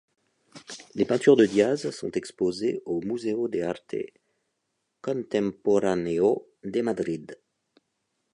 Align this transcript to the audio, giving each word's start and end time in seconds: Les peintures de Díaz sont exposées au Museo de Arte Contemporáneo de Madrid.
Les 1.01 1.05
peintures 1.09 1.35
de 1.39 1.45
Díaz 1.51 1.91
sont 1.91 2.09
exposées 2.13 2.81
au 2.87 3.01
Museo 3.01 3.47
de 3.47 3.61
Arte 3.61 3.93
Contemporáneo 5.03 6.49
de 6.63 6.81
Madrid. 6.81 7.37